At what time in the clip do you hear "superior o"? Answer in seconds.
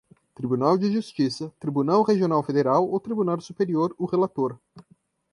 3.39-4.05